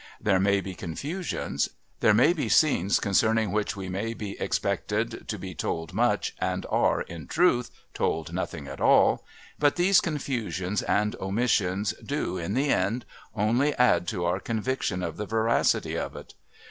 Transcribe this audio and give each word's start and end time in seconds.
There 0.19 0.39
may 0.39 0.61
be 0.61 0.73
confusions, 0.73 1.69
there 1.99 2.15
may 2.15 2.33
be 2.33 2.49
scenes 2.49 2.99
concerning 2.99 3.51
which 3.51 3.75
we 3.75 3.87
may 3.87 4.15
be 4.15 4.31
expected 4.41 5.27
to 5.27 5.37
be 5.37 5.53
told 5.53 5.93
much 5.93 6.33
and 6.39 6.65
are, 6.71 7.01
in 7.03 7.27
truth, 7.27 7.69
told 7.93 8.33
nothing 8.33 8.67
at 8.67 8.81
all, 8.81 9.23
but 9.59 9.75
these 9.75 10.01
confusions 10.01 10.81
and 10.81 11.15
omissions 11.21 11.93
do, 12.03 12.39
in 12.39 12.55
the 12.55 12.69
end, 12.69 13.05
only 13.35 13.75
add 13.75 14.07
to 14.07 14.25
our 14.25 14.39
conviction 14.39 15.03
of 15.03 15.17
the 15.17 15.27
veracity 15.27 15.95
of 15.99 16.15
it. 16.15 16.33